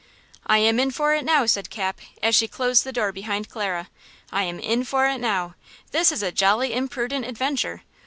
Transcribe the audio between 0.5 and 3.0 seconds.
am in for it now!" said Cap, as she closed the